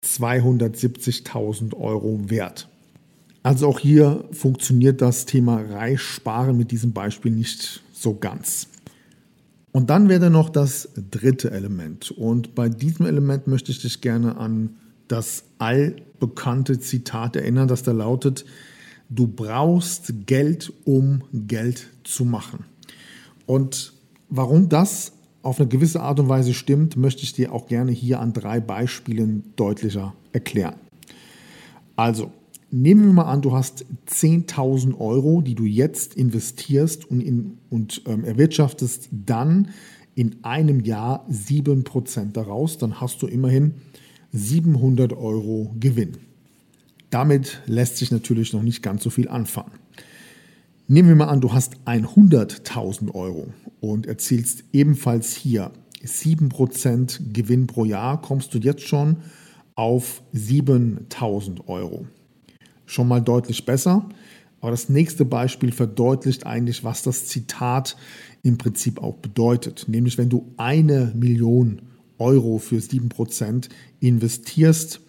270.000 0.01 1.75
Euro 1.75 2.29
wert. 2.29 2.69
Also 3.43 3.67
auch 3.67 3.79
hier 3.79 4.23
funktioniert 4.31 5.01
das 5.01 5.25
Thema 5.25 5.57
Reich 5.57 5.99
sparen 5.99 6.55
mit 6.57 6.71
diesem 6.71 6.93
Beispiel 6.93 7.31
nicht 7.31 7.83
so 7.91 8.15
ganz. 8.15 8.69
Und 9.73 9.89
dann 9.89 10.07
wäre 10.07 10.29
noch 10.29 10.49
das 10.49 10.87
dritte 11.11 11.51
Element. 11.51 12.11
Und 12.11 12.55
bei 12.55 12.69
diesem 12.69 13.05
Element 13.05 13.45
möchte 13.47 13.73
ich 13.73 13.81
dich 13.81 13.99
gerne 13.99 14.37
an 14.37 14.77
das 15.09 15.43
allbekannte 15.59 16.79
Zitat 16.79 17.35
erinnern, 17.35 17.67
das 17.67 17.83
da 17.83 17.91
lautet, 17.91 18.45
du 19.09 19.27
brauchst 19.27 20.25
Geld, 20.25 20.71
um 20.85 21.23
Geld 21.31 21.87
zu 22.03 22.25
machen. 22.25 22.65
Und 23.45 23.93
warum 24.29 24.69
das 24.69 25.13
auf 25.41 25.59
eine 25.59 25.69
gewisse 25.69 26.01
Art 26.01 26.19
und 26.19 26.27
Weise 26.27 26.53
stimmt, 26.53 26.97
möchte 26.97 27.23
ich 27.23 27.33
dir 27.33 27.53
auch 27.53 27.67
gerne 27.67 27.91
hier 27.91 28.19
an 28.19 28.33
drei 28.33 28.59
Beispielen 28.59 29.43
deutlicher 29.55 30.15
erklären. 30.33 30.75
Also, 31.95 32.31
nehmen 32.71 33.05
wir 33.05 33.13
mal 33.13 33.31
an, 33.31 33.41
du 33.41 33.53
hast 33.53 33.85
10.000 34.09 34.99
Euro, 34.99 35.41
die 35.41 35.55
du 35.55 35.63
jetzt 35.63 36.15
investierst 36.15 37.05
und, 37.05 37.21
in, 37.21 37.59
und 37.69 38.01
ähm, 38.07 38.23
erwirtschaftest 38.23 39.09
dann 39.11 39.69
in 40.15 40.43
einem 40.43 40.79
Jahr 40.79 41.27
7% 41.29 42.31
daraus, 42.31 42.77
dann 42.77 42.99
hast 42.99 43.21
du 43.21 43.27
immerhin 43.27 43.75
700 44.31 45.13
Euro 45.13 45.75
Gewinn. 45.79 46.17
Damit 47.15 47.61
lässt 47.65 47.95
sich 47.95 48.11
natürlich 48.11 48.51
noch 48.51 48.61
nicht 48.61 48.83
ganz 48.83 49.01
so 49.01 49.09
viel 49.09 49.29
anfangen. 49.29 49.71
Nehmen 50.89 51.07
wir 51.07 51.15
mal 51.15 51.29
an, 51.29 51.39
du 51.39 51.53
hast 51.53 51.77
100.000 51.85 53.15
Euro 53.15 53.53
und 53.79 54.05
erzielst 54.05 54.65
ebenfalls 54.73 55.33
hier 55.33 55.71
7% 56.03 57.31
Gewinn 57.31 57.67
pro 57.67 57.85
Jahr, 57.85 58.21
kommst 58.21 58.53
du 58.53 58.57
jetzt 58.57 58.81
schon 58.81 59.15
auf 59.75 60.23
7.000 60.33 61.69
Euro. 61.69 62.05
Schon 62.85 63.07
mal 63.07 63.21
deutlich 63.21 63.65
besser. 63.65 64.09
Aber 64.59 64.71
das 64.71 64.89
nächste 64.89 65.23
Beispiel 65.23 65.71
verdeutlicht 65.71 66.45
eigentlich, 66.45 66.83
was 66.83 67.01
das 67.01 67.27
Zitat 67.27 67.95
im 68.43 68.57
Prinzip 68.57 69.01
auch 69.01 69.15
bedeutet. 69.15 69.85
Nämlich, 69.87 70.17
wenn 70.17 70.27
du 70.27 70.51
eine 70.57 71.13
Million 71.15 71.81
Euro 72.17 72.57
für 72.57 72.79
7% 72.79 73.69
investierst, 74.01 74.99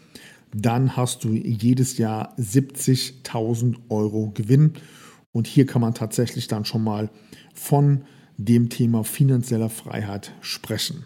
dann 0.62 0.96
hast 0.96 1.25
du 1.25 1.34
jedes 1.34 1.98
Jahr 1.98 2.34
70.000 2.38 3.76
Euro 3.90 4.30
Gewinn 4.32 4.72
und 5.32 5.46
hier 5.46 5.66
kann 5.66 5.82
man 5.82 5.92
tatsächlich 5.92 6.48
dann 6.48 6.64
schon 6.64 6.82
mal 6.82 7.10
von 7.54 8.02
dem 8.38 8.70
Thema 8.70 9.04
finanzieller 9.04 9.68
Freiheit 9.68 10.32
sprechen. 10.40 11.04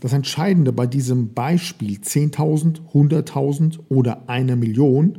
Das 0.00 0.12
Entscheidende 0.12 0.72
bei 0.72 0.88
diesem 0.88 1.32
Beispiel 1.32 1.98
10.000, 1.98 2.80
100.000 2.92 3.78
oder 3.88 4.28
einer 4.28 4.56
Million 4.56 5.18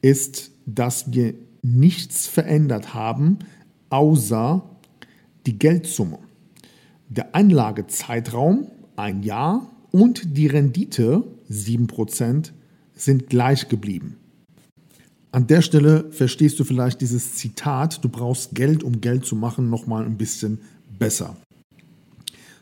ist, 0.00 0.50
dass 0.66 1.12
wir 1.12 1.34
nichts 1.62 2.26
verändert 2.26 2.94
haben, 2.94 3.38
außer 3.90 4.68
die 5.46 5.56
Geldsumme. 5.56 6.18
Der 7.08 7.36
Anlagezeitraum, 7.36 8.66
ein 8.96 9.22
Jahr, 9.22 9.68
und 9.92 10.36
die 10.36 10.48
Rendite, 10.48 11.22
7%, 11.48 12.52
sind 13.04 13.28
gleich 13.28 13.68
geblieben. 13.68 14.16
An 15.30 15.46
der 15.46 15.62
Stelle 15.62 16.10
verstehst 16.10 16.60
du 16.60 16.64
vielleicht 16.64 17.00
dieses 17.00 17.34
Zitat, 17.36 18.04
du 18.04 18.08
brauchst 18.08 18.54
Geld, 18.54 18.82
um 18.82 19.00
Geld 19.00 19.24
zu 19.24 19.34
machen, 19.34 19.70
nochmal 19.70 20.04
ein 20.04 20.18
bisschen 20.18 20.60
besser. 20.98 21.36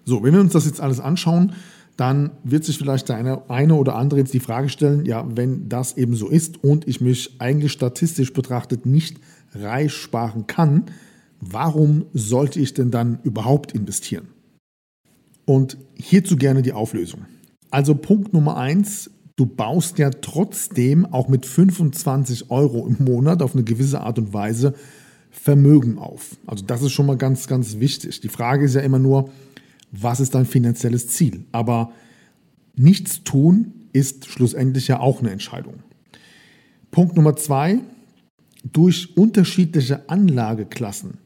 So, 0.04 0.22
wenn 0.22 0.32
wir 0.32 0.40
uns 0.40 0.52
das 0.52 0.66
jetzt 0.66 0.80
alles 0.80 1.00
anschauen, 1.00 1.52
dann 1.96 2.30
wird 2.44 2.64
sich 2.64 2.78
vielleicht 2.78 3.08
der 3.08 3.16
eine, 3.16 3.50
eine 3.50 3.74
oder 3.74 3.96
andere 3.96 4.20
jetzt 4.20 4.32
die 4.32 4.40
Frage 4.40 4.68
stellen, 4.68 5.04
ja, 5.04 5.26
wenn 5.36 5.68
das 5.68 5.96
eben 5.96 6.14
so 6.14 6.28
ist 6.28 6.62
und 6.64 6.88
ich 6.88 7.00
mich 7.00 7.40
eigentlich 7.40 7.72
statistisch 7.72 8.32
betrachtet 8.32 8.86
nicht 8.86 9.18
reich 9.54 9.92
sparen 9.92 10.46
kann, 10.46 10.84
warum 11.40 12.06
sollte 12.14 12.60
ich 12.60 12.72
denn 12.72 12.90
dann 12.90 13.18
überhaupt 13.24 13.72
investieren? 13.72 14.28
Und 15.44 15.76
hierzu 15.94 16.36
gerne 16.36 16.62
die 16.62 16.72
Auflösung. 16.72 17.26
Also 17.70 17.94
Punkt 17.94 18.32
Nummer 18.32 18.56
eins, 18.56 19.10
du 19.36 19.46
baust 19.46 19.98
ja 19.98 20.10
trotzdem 20.10 21.06
auch 21.06 21.28
mit 21.28 21.46
25 21.46 22.50
Euro 22.50 22.86
im 22.86 23.04
Monat 23.04 23.42
auf 23.42 23.54
eine 23.54 23.64
gewisse 23.64 24.00
Art 24.00 24.18
und 24.18 24.32
Weise 24.32 24.74
Vermögen 25.30 25.98
auf. 25.98 26.36
Also 26.46 26.64
das 26.64 26.82
ist 26.82 26.92
schon 26.92 27.06
mal 27.06 27.16
ganz, 27.16 27.46
ganz 27.46 27.78
wichtig. 27.78 28.20
Die 28.20 28.28
Frage 28.28 28.64
ist 28.64 28.74
ja 28.74 28.80
immer 28.80 28.98
nur, 28.98 29.30
was 29.92 30.20
ist 30.20 30.34
dein 30.34 30.46
finanzielles 30.46 31.08
Ziel? 31.08 31.44
Aber 31.52 31.92
nichts 32.74 33.22
tun 33.22 33.72
ist 33.92 34.26
schlussendlich 34.26 34.88
ja 34.88 35.00
auch 35.00 35.20
eine 35.20 35.30
Entscheidung. 35.30 35.74
Punkt 36.90 37.16
Nummer 37.16 37.36
zwei, 37.36 37.80
durch 38.64 39.16
unterschiedliche 39.16 40.08
Anlageklassen 40.08 41.18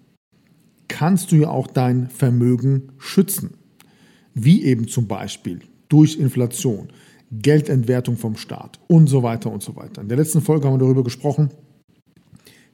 kannst 0.88 1.32
du 1.32 1.37
ja 1.37 1.49
auch 1.49 1.66
dein 1.66 2.08
Vermögen 2.08 2.92
schützen. 2.99 3.54
Wie 4.34 4.64
eben 4.64 4.88
zum 4.88 5.06
Beispiel 5.08 5.61
durch 5.88 6.16
Inflation, 6.16 6.88
Geldentwertung 7.42 8.16
vom 8.16 8.36
Staat 8.36 8.78
und 8.86 9.08
so 9.08 9.22
weiter 9.22 9.50
und 9.50 9.62
so 9.62 9.76
weiter. 9.76 10.02
In 10.02 10.08
der 10.08 10.16
letzten 10.18 10.40
Folge 10.40 10.66
haben 10.66 10.74
wir 10.74 10.78
darüber 10.78 11.04
gesprochen, 11.04 11.50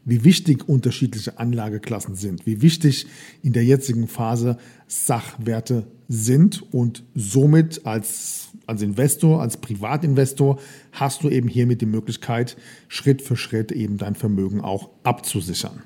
wie 0.04 0.24
wichtig 0.24 0.68
unterschiedliche 0.68 1.38
Anlageklassen 1.38 2.14
sind, 2.14 2.46
wie 2.46 2.62
wichtig 2.62 3.06
in 3.42 3.52
der 3.52 3.64
jetzigen 3.64 4.08
Phase 4.08 4.56
Sachwerte 4.86 5.86
sind 6.08 6.64
und 6.72 7.04
somit 7.14 7.86
als, 7.86 8.48
als 8.66 8.82
Investor, 8.82 9.40
als 9.40 9.58
Privatinvestor 9.58 10.58
hast 10.92 11.22
du 11.22 11.28
eben 11.28 11.48
hiermit 11.48 11.80
die 11.80 11.86
Möglichkeit, 11.86 12.56
Schritt 12.88 13.22
für 13.22 13.36
Schritt 13.36 13.72
eben 13.72 13.98
dein 13.98 14.14
Vermögen 14.14 14.60
auch 14.60 14.90
abzusichern. 15.04 15.82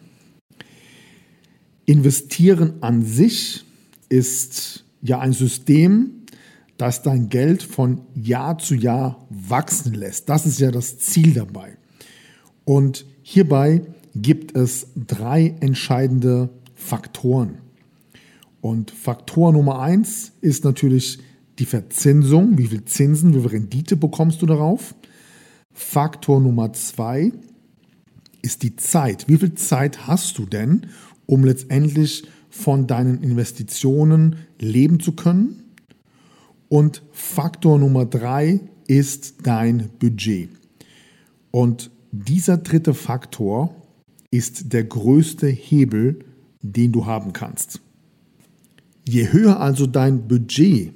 Investieren 1.86 2.74
an 2.80 3.04
sich 3.04 3.64
ist 4.08 4.84
ja 5.02 5.18
ein 5.18 5.32
System, 5.32 6.23
dass 6.76 7.02
dein 7.02 7.28
Geld 7.28 7.62
von 7.62 8.02
Jahr 8.14 8.58
zu 8.58 8.74
Jahr 8.74 9.26
wachsen 9.30 9.94
lässt. 9.94 10.28
Das 10.28 10.46
ist 10.46 10.58
ja 10.58 10.70
das 10.70 10.98
Ziel 10.98 11.34
dabei. 11.34 11.76
Und 12.64 13.06
hierbei 13.22 13.82
gibt 14.14 14.56
es 14.56 14.88
drei 14.96 15.54
entscheidende 15.60 16.50
Faktoren. 16.74 17.58
Und 18.60 18.90
Faktor 18.90 19.52
Nummer 19.52 19.80
eins 19.80 20.32
ist 20.40 20.64
natürlich 20.64 21.18
die 21.58 21.66
Verzinsung. 21.66 22.58
Wie 22.58 22.66
viel 22.66 22.84
Zinsen, 22.84 23.34
wie 23.34 23.40
viel 23.40 23.50
Rendite 23.50 23.96
bekommst 23.96 24.42
du 24.42 24.46
darauf? 24.46 24.94
Faktor 25.72 26.40
Nummer 26.40 26.72
zwei 26.72 27.32
ist 28.42 28.62
die 28.62 28.76
Zeit. 28.76 29.28
Wie 29.28 29.36
viel 29.36 29.54
Zeit 29.54 30.06
hast 30.06 30.38
du 30.38 30.46
denn, 30.46 30.86
um 31.26 31.44
letztendlich 31.44 32.24
von 32.48 32.86
deinen 32.86 33.22
Investitionen 33.22 34.36
leben 34.58 35.00
zu 35.00 35.12
können? 35.12 35.63
Und 36.68 37.02
Faktor 37.12 37.78
Nummer 37.78 38.06
drei 38.06 38.60
ist 38.86 39.46
dein 39.46 39.90
Budget. 39.98 40.50
Und 41.50 41.90
dieser 42.10 42.56
dritte 42.58 42.94
Faktor 42.94 43.74
ist 44.30 44.72
der 44.72 44.84
größte 44.84 45.46
Hebel, 45.46 46.24
den 46.62 46.92
du 46.92 47.06
haben 47.06 47.32
kannst. 47.32 47.80
Je 49.06 49.30
höher 49.30 49.60
also 49.60 49.86
dein 49.86 50.26
Budget, 50.26 50.92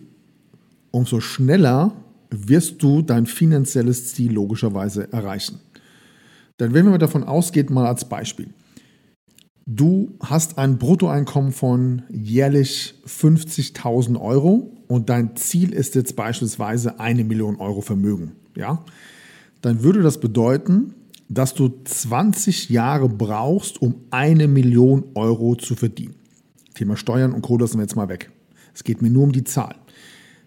umso 0.91 1.21
schneller 1.21 1.93
wirst 2.31 2.83
du 2.83 3.03
dein 3.03 3.27
finanzielles 3.27 4.15
Ziel 4.15 4.33
logischerweise 4.33 5.13
erreichen. 5.13 5.61
Denn 6.59 6.75
wenn 6.75 6.91
wir 6.91 6.99
davon 6.99 7.25
ausgehen, 7.25 7.73
mal 7.73 7.87
als 7.87 8.09
Beispiel, 8.09 8.49
du 9.67 10.17
hast 10.21 10.59
ein 10.59 10.79
Bruttoeinkommen 10.79 11.53
von 11.53 12.03
jährlich 12.11 12.95
50.000 13.07 14.21
Euro 14.21 14.78
und 14.89 15.09
dein 15.09 15.37
Ziel 15.37 15.73
ist 15.73 15.95
jetzt 15.95 16.17
beispielsweise 16.17 16.99
eine 16.99 17.25
Million 17.25 17.57
Euro 17.57 17.81
Vermögen, 17.81 18.33
ja, 18.57 18.85
dann 19.61 19.83
würde 19.83 20.03
das 20.03 20.19
bedeuten, 20.19 20.95
dass 21.29 21.55
du 21.55 21.73
20 21.85 22.71
Jahre 22.71 23.09
brauchst, 23.09 23.81
um 23.83 23.97
eine 24.11 24.49
Million 24.49 25.05
Euro 25.15 25.55
zu 25.55 25.77
verdienen. 25.77 26.15
Thema 26.75 26.97
Steuern 26.97 27.33
und 27.33 27.43
Co. 27.43 27.59
lassen 27.59 27.79
wir 27.79 27.83
jetzt 27.83 27.97
mal 27.97 28.09
weg. 28.09 28.31
Es 28.75 28.85
geht 28.85 29.03
mir 29.03 29.11
nur 29.11 29.25
um 29.25 29.33
die 29.33 29.45
Zahl. 29.45 29.75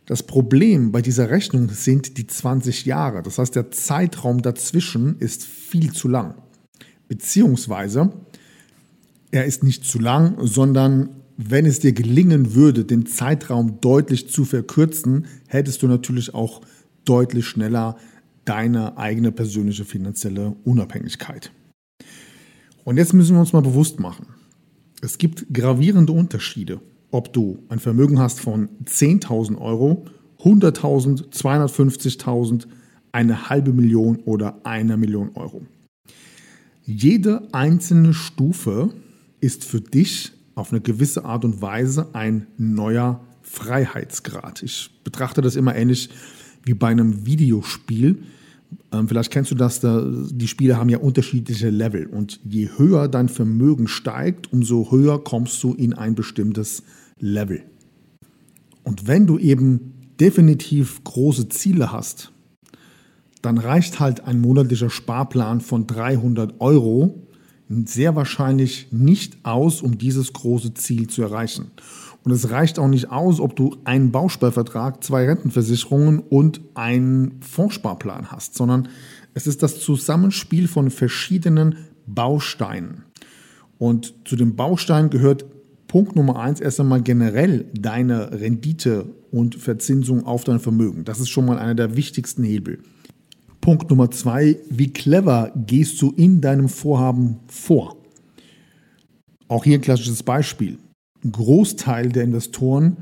Das 0.06 0.24
Problem 0.24 0.92
bei 0.92 1.02
dieser 1.02 1.30
Rechnung 1.30 1.70
sind 1.70 2.18
die 2.18 2.26
20 2.26 2.86
Jahre. 2.86 3.22
Das 3.22 3.38
heißt, 3.38 3.56
der 3.56 3.72
Zeitraum 3.72 4.42
dazwischen 4.42 5.18
ist 5.20 5.44
viel 5.46 5.94
zu 5.94 6.08
lang. 6.08 6.36
Beziehungsweise, 7.08 8.12
er 9.32 9.46
ist 9.46 9.64
nicht 9.64 9.86
zu 9.86 10.00
lang, 10.00 10.36
sondern 10.40 11.21
wenn 11.38 11.66
es 11.66 11.80
dir 11.80 11.94
gelingen 11.94 12.56
würde, 12.56 12.86
den 12.86 13.06
Zeitraum 13.06 13.80
deutlich 13.82 14.30
zu 14.30 14.46
verkürzen, 14.46 15.26
hättest 15.48 15.82
du 15.82 15.88
natürlich 15.88 16.34
auch 16.34 16.62
deutlich 17.06 17.46
schneller 17.46 17.98
deine 18.46 18.98
eigene 18.98 19.32
persönliche 19.32 19.86
finanzielle 19.86 20.56
Unabhängigkeit. 20.64 21.52
Und 22.84 22.98
jetzt 22.98 23.14
müssen 23.14 23.36
wir 23.36 23.40
uns 23.40 23.54
mal 23.54 23.62
bewusst 23.62 24.00
machen, 24.00 24.28
es 25.02 25.18
gibt 25.18 25.52
gravierende 25.54 26.14
Unterschiede, 26.14 26.80
ob 27.12 27.34
du 27.34 27.60
ein 27.70 27.80
Vermögen 27.80 28.20
hast 28.20 28.40
von 28.40 28.70
10.000 28.86 29.58
Euro, 29.58 30.06
100.000, 30.40 31.32
250.000, 31.32 32.68
eine 33.12 33.50
halbe 33.50 33.74
Million 33.74 34.18
oder 34.26 34.60
eine 34.64 34.98
Million 34.98 35.32
Euro. 35.36 35.66
Jede 36.84 37.48
einzelne 37.52 38.14
Stufe 38.14 38.94
ist 39.40 39.66
für 39.66 39.82
dich 39.82 40.32
auf 40.62 40.72
eine 40.72 40.80
gewisse 40.80 41.26
Art 41.26 41.44
und 41.44 41.62
Weise 41.62 42.14
ein 42.14 42.48
neuer 42.58 43.20
Freiheitsgrad. 43.42 44.64
Ich 44.64 44.92
betrachte 45.04 45.42
das 45.42 45.56
immer 45.56 45.76
ähnlich 45.76 46.10
wie 46.64 46.76
bei 46.76 46.88
einem 46.88 47.26
Videospiel. 47.26 48.24
Ähm, 48.94 49.08
vielleicht 49.08 49.32
kennst 49.32 49.52
du 49.52 49.56
das, 49.56 49.80
da, 49.80 50.08
die 50.08 50.48
Spiele 50.48 50.78
haben 50.78 50.90
ja 50.90 51.00
unterschiedliche 51.00 51.70
Level 51.72 52.06
und 52.06 52.40
je 52.46 52.70
höher 52.78 53.08
dein 53.08 53.28
Vermögen 53.28 53.88
steigt, 53.88 54.54
umso 54.54 54.92
höher 54.92 55.24
kommst 55.24 55.62
du 55.64 55.74
in 55.74 55.94
ein 55.94 56.14
bestimmtes 56.16 56.84
Level. 57.20 57.64
Und 58.84 59.08
wenn 59.08 59.26
du 59.26 59.40
eben 59.40 59.94
definitiv 60.20 61.04
große 61.04 61.50
Ziele 61.50 61.92
hast, 61.92 62.32
dann 63.42 63.58
reicht 63.58 64.00
halt 64.00 64.28
ein 64.28 64.40
monatlicher 64.40 64.92
Sparplan 64.92 65.60
von 65.62 65.88
300 65.88 66.62
Euro 66.62 67.28
sehr 67.86 68.16
wahrscheinlich 68.16 68.88
nicht 68.92 69.38
aus, 69.44 69.82
um 69.82 69.98
dieses 69.98 70.34
große 70.34 70.74
Ziel 70.74 71.08
zu 71.08 71.22
erreichen. 71.22 71.72
Und 72.24 72.32
es 72.32 72.52
reicht 72.52 72.78
auch 72.78 72.88
nicht 72.88 73.10
aus, 73.10 73.40
ob 73.40 73.56
du 73.56 73.78
einen 73.84 74.12
Bausparvertrag, 74.12 75.04
zwei 75.04 75.26
Rentenversicherungen 75.26 76.20
und 76.20 76.62
einen 76.76 77.42
Fondssparplan 77.42 78.32
hast, 78.32 78.54
sondern 78.56 78.90
es 79.34 79.48
ist 79.48 79.64
das 79.64 79.80
Zusammenspiel 79.80 80.68
von 80.68 80.92
verschiedenen 80.92 81.78
Bausteinen. 82.06 83.06
Und 83.80 84.14
zu 84.26 84.36
den 84.36 84.56
Bausteinen 84.56 85.10
gehört 85.10 85.46
Punkt 85.88 86.16
Nummer 86.16 86.40
eins 86.40 86.60
erst 86.60 86.80
einmal 86.80 87.02
generell 87.02 87.66
deine 87.74 88.32
Rendite 88.40 89.08
und 89.32 89.56
Verzinsung 89.56 90.26
auf 90.26 90.44
dein 90.44 90.60
Vermögen. 90.60 91.04
Das 91.04 91.20
ist 91.20 91.30
schon 91.30 91.46
mal 91.46 91.58
einer 91.58 91.76
der 91.76 91.96
wichtigsten 91.96 92.44
Hebel. 92.44 92.80
Punkt 93.62 93.92
Nummer 93.92 94.10
zwei, 94.10 94.58
wie 94.70 94.92
clever 94.92 95.52
gehst 95.56 96.02
du 96.02 96.12
in 96.18 96.42
deinem 96.42 96.68
Vorhaben 96.68 97.38
vor? 97.48 97.96
Auch 99.48 99.64
hier 99.64 99.78
ein 99.78 99.82
klassisches 99.82 100.24
Beispiel. 100.24 100.80
Ein 101.24 101.32
Großteil 101.32 102.10
der 102.10 102.24
Investoren 102.24 102.98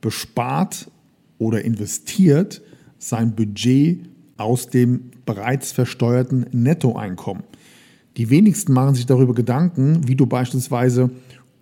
bespart 0.00 0.90
oder 1.38 1.64
investiert 1.64 2.62
sein 2.98 3.36
Budget 3.36 4.00
aus 4.36 4.68
dem 4.68 5.12
bereits 5.24 5.70
versteuerten 5.70 6.46
Nettoeinkommen. 6.50 7.44
Die 8.16 8.30
wenigsten 8.30 8.72
machen 8.72 8.94
sich 8.94 9.06
darüber 9.06 9.34
Gedanken, 9.34 10.08
wie 10.08 10.16
du 10.16 10.26
beispielsweise 10.26 11.10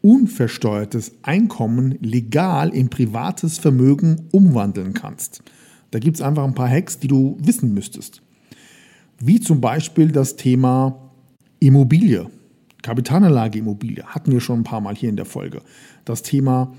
unversteuertes 0.01 1.13
Einkommen 1.23 1.99
legal 2.01 2.71
in 2.71 2.89
privates 2.89 3.59
Vermögen 3.59 4.29
umwandeln 4.31 4.95
kannst. 4.95 5.43
Da 5.91 5.99
gibt 5.99 6.17
es 6.17 6.23
einfach 6.23 6.45
ein 6.45 6.55
paar 6.55 6.69
Hacks, 6.69 6.99
die 6.99 7.09
du 7.09 7.39
wissen 7.41 7.73
müsstest. 7.73 8.21
Wie 9.19 9.41
zum 9.41 9.61
Beispiel 9.61 10.11
das 10.11 10.37
Thema 10.37 11.11
Immobilie. 11.61 12.27
Kapitalanlage 12.83 13.59
Immobilie 13.59 14.05
hatten 14.05 14.33
wir 14.33 14.41
schon 14.41 14.61
ein 14.61 14.65
paar 14.65 14.81
Mal 14.81 14.95
hier 14.95 15.09
in 15.09 15.17
der 15.17 15.25
Folge. 15.25 15.63
Das 16.05 16.23
Thema 16.23 16.75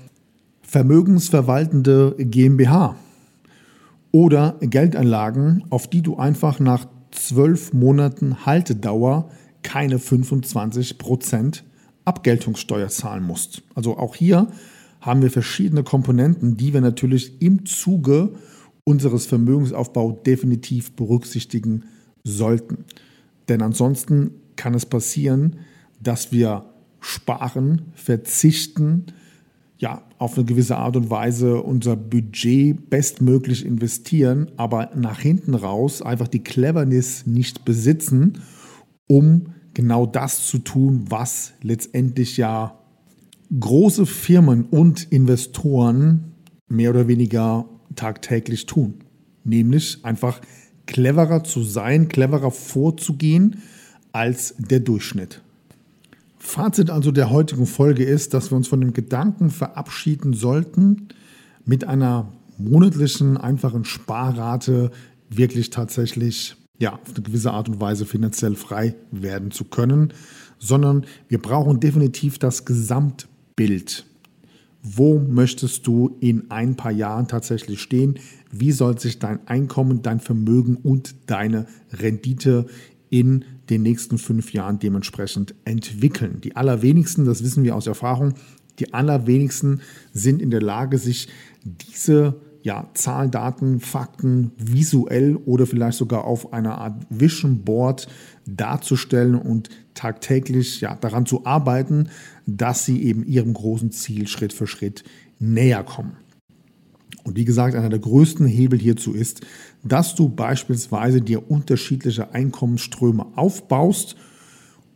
vermögensverwaltende 0.62 2.14
GmbH 2.18 2.96
oder 4.12 4.56
Geldanlagen, 4.60 5.64
auf 5.70 5.88
die 5.88 6.02
du 6.02 6.16
einfach 6.16 6.60
nach 6.60 6.86
zwölf 7.10 7.72
Monaten 7.72 8.46
Haltedauer 8.46 9.30
keine 9.62 9.98
25% 9.98 11.62
Abgeltungssteuer 12.04 12.88
zahlen 12.88 13.24
musst. 13.24 13.62
Also 13.74 13.96
auch 13.96 14.14
hier 14.14 14.48
haben 15.00 15.22
wir 15.22 15.30
verschiedene 15.30 15.82
Komponenten, 15.82 16.56
die 16.56 16.72
wir 16.72 16.80
natürlich 16.80 17.42
im 17.42 17.66
Zuge 17.66 18.30
unseres 18.84 19.26
Vermögensaufbaus 19.26 20.22
definitiv 20.24 20.92
berücksichtigen 20.92 21.84
sollten. 22.26 22.84
Denn 23.48 23.62
ansonsten 23.62 24.32
kann 24.56 24.74
es 24.74 24.84
passieren, 24.84 25.60
dass 26.02 26.32
wir 26.32 26.64
sparen, 27.00 27.82
verzichten, 27.94 29.06
ja, 29.78 30.02
auf 30.18 30.36
eine 30.36 30.46
gewisse 30.46 30.76
Art 30.76 30.96
und 30.96 31.10
Weise 31.10 31.62
unser 31.62 31.96
Budget 31.96 32.88
bestmöglich 32.90 33.64
investieren, 33.64 34.50
aber 34.56 34.90
nach 34.96 35.20
hinten 35.20 35.54
raus 35.54 36.02
einfach 36.02 36.28
die 36.28 36.42
Cleverness 36.42 37.26
nicht 37.26 37.64
besitzen, 37.64 38.40
um 39.06 39.52
genau 39.74 40.06
das 40.06 40.46
zu 40.46 40.58
tun, 40.58 41.04
was 41.08 41.52
letztendlich 41.62 42.38
ja 42.38 42.78
große 43.60 44.06
Firmen 44.06 44.64
und 44.64 45.12
Investoren 45.12 46.32
mehr 46.68 46.90
oder 46.90 47.06
weniger 47.06 47.68
tagtäglich 47.94 48.66
tun. 48.66 48.94
Nämlich 49.44 50.04
einfach 50.04 50.40
cleverer 50.86 51.44
zu 51.44 51.62
sein, 51.62 52.08
cleverer 52.08 52.50
vorzugehen 52.50 53.62
als 54.12 54.54
der 54.58 54.80
Durchschnitt. 54.80 55.42
Fazit 56.38 56.90
also 56.90 57.10
der 57.10 57.30
heutigen 57.30 57.66
Folge 57.66 58.04
ist, 58.04 58.32
dass 58.32 58.50
wir 58.50 58.56
uns 58.56 58.68
von 58.68 58.80
dem 58.80 58.92
Gedanken 58.92 59.50
verabschieden 59.50 60.32
sollten, 60.32 61.08
mit 61.64 61.84
einer 61.84 62.32
monatlichen, 62.56 63.36
einfachen 63.36 63.84
Sparrate 63.84 64.90
wirklich 65.28 65.70
tatsächlich 65.70 66.56
ja, 66.78 66.92
auf 66.94 67.14
eine 67.14 67.22
gewisse 67.22 67.52
Art 67.52 67.68
und 67.68 67.80
Weise 67.80 68.06
finanziell 68.06 68.54
frei 68.54 68.94
werden 69.10 69.50
zu 69.50 69.64
können, 69.64 70.12
sondern 70.58 71.04
wir 71.28 71.40
brauchen 71.40 71.80
definitiv 71.80 72.38
das 72.38 72.64
Gesamtbild. 72.64 74.04
Wo 74.88 75.18
möchtest 75.18 75.86
du 75.86 76.16
in 76.20 76.50
ein 76.50 76.76
paar 76.76 76.92
Jahren 76.92 77.26
tatsächlich 77.26 77.82
stehen? 77.82 78.20
Wie 78.52 78.70
soll 78.70 78.98
sich 79.00 79.18
dein 79.18 79.44
Einkommen, 79.48 80.02
dein 80.02 80.20
Vermögen 80.20 80.76
und 80.76 81.16
deine 81.26 81.66
Rendite 81.92 82.66
in 83.10 83.44
den 83.70 83.82
nächsten 83.82 84.18
fünf 84.18 84.52
Jahren 84.52 84.78
dementsprechend 84.78 85.54
entwickeln. 85.64 86.40
Die 86.42 86.56
allerwenigsten, 86.56 87.24
das 87.24 87.42
wissen 87.42 87.64
wir 87.64 87.74
aus 87.74 87.86
Erfahrung, 87.86 88.34
die 88.78 88.94
allerwenigsten 88.94 89.80
sind 90.12 90.42
in 90.42 90.50
der 90.50 90.62
Lage, 90.62 90.98
sich 90.98 91.28
diese 91.64 92.36
ja, 92.66 92.90
Zahlen, 92.94 93.30
Daten, 93.30 93.78
Fakten 93.78 94.50
visuell 94.56 95.36
oder 95.36 95.68
vielleicht 95.68 95.98
sogar 95.98 96.24
auf 96.24 96.52
einer 96.52 96.78
Art 96.78 97.06
Vision 97.10 97.62
Board 97.62 98.08
darzustellen 98.44 99.36
und 99.36 99.70
tagtäglich 99.94 100.80
ja, 100.80 100.96
daran 100.96 101.26
zu 101.26 101.46
arbeiten, 101.46 102.08
dass 102.44 102.84
sie 102.84 103.04
eben 103.04 103.24
ihrem 103.24 103.54
großen 103.54 103.92
Ziel 103.92 104.26
Schritt 104.26 104.52
für 104.52 104.66
Schritt 104.66 105.04
näher 105.38 105.84
kommen. 105.84 106.16
Und 107.22 107.36
wie 107.36 107.44
gesagt, 107.44 107.76
einer 107.76 107.88
der 107.88 108.00
größten 108.00 108.46
Hebel 108.48 108.80
hierzu 108.80 109.12
ist, 109.12 109.46
dass 109.84 110.16
du 110.16 110.28
beispielsweise 110.28 111.22
dir 111.22 111.48
unterschiedliche 111.48 112.34
Einkommensströme 112.34 113.26
aufbaust, 113.36 114.16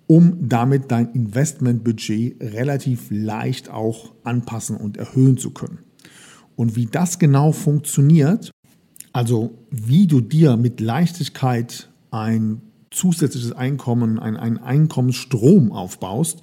um 0.09 0.49
damit 0.49 0.91
dein 0.91 1.13
Investmentbudget 1.13 2.43
relativ 2.43 3.07
leicht 3.11 3.71
auch 3.71 4.13
anpassen 4.25 4.77
und 4.77 4.97
erhöhen 4.97 5.39
zu 5.39 5.53
können. 5.53 5.85
Und 6.61 6.77
wie 6.77 6.85
das 6.85 7.19
genau 7.19 7.53
funktioniert, 7.53 8.51
also 9.15 9.57
wie 9.71 10.07
du 10.07 10.21
dir 10.21 10.59
mit 10.59 10.79
Leichtigkeit 10.79 11.89
ein 12.11 12.61
zusätzliches 12.91 13.53
Einkommen, 13.53 14.19
ein, 14.19 14.37
ein 14.37 14.59
Einkommensstrom 14.59 15.73
aufbaust, 15.73 16.43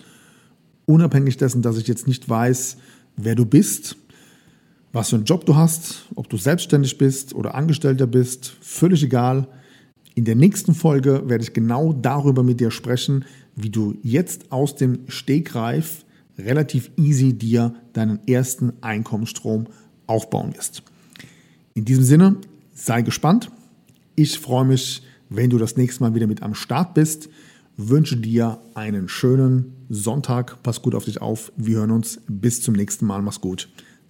unabhängig 0.88 1.38
dessen, 1.38 1.62
dass 1.62 1.78
ich 1.78 1.88
jetzt 1.88 2.08
nicht 2.08 2.28
weiß, 2.28 2.78
wer 3.16 3.36
du 3.36 3.46
bist, 3.46 3.96
was 4.92 5.12
für 5.12 5.18
einen 5.18 5.26
Job 5.26 5.46
du 5.46 5.56
hast, 5.56 6.08
ob 6.16 6.28
du 6.30 6.38
selbstständig 6.38 6.98
bist 6.98 7.36
oder 7.36 7.54
Angestellter 7.54 8.08
bist, 8.08 8.56
völlig 8.60 9.04
egal. 9.04 9.48
In 10.16 10.26
der 10.26 10.36
nächsten 10.36 10.74
Folge 10.74 11.30
werde 11.30 11.44
ich 11.44 11.54
genau 11.54 11.94
darüber 11.94 12.42
mit 12.42 12.60
dir 12.60 12.72
sprechen, 12.72 13.24
wie 13.56 13.70
du 13.70 13.94
jetzt 14.02 14.52
aus 14.52 14.74
dem 14.74 15.02
Stegreif 15.10 16.06
relativ 16.40 16.90
easy 16.98 17.34
dir 17.34 17.76
deinen 17.94 18.28
ersten 18.28 18.74
Einkommensstrom 18.82 19.68
aufbauen 20.08 20.56
wirst. 20.56 20.84
In 21.74 21.86
diesem 21.86 22.04
Sinne, 22.04 22.38
sei 22.74 23.02
gespannt. 23.02 23.52
Ich 24.16 24.40
freue 24.40 24.66
mich, 24.66 25.04
wenn 25.30 25.50
du 25.50 25.58
das 25.58 25.78
nächste 25.78 26.04
Mal 26.04 26.16
wieder 26.16 26.28
mit 26.28 26.42
am 26.42 26.56
Start 26.56 26.94
bist. 26.94 27.30
Wünsche 27.76 28.18
dir 28.18 28.60
einen 28.74 29.08
schönen 29.08 29.74
Sonntag. 29.90 30.64
Pass 30.64 30.82
gut 30.82 30.96
auf 30.96 31.06
dich 31.06 31.22
auf. 31.22 31.52
Wir 31.56 31.78
hören 31.78 31.92
uns. 31.92 32.20
Bis 32.28 32.62
zum 32.64 32.74
nächsten 32.74 33.06
Mal. 33.06 33.22
Mach's 33.22 33.42
gut. 33.42 33.70